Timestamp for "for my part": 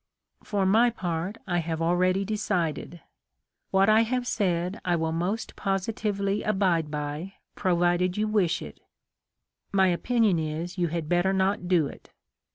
0.43-1.37